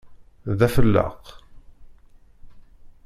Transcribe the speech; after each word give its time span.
D 0.57 0.59
afellaq! 0.67 1.25